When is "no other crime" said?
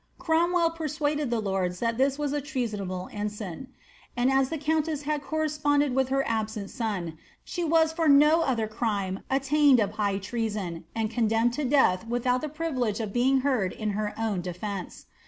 8.07-9.19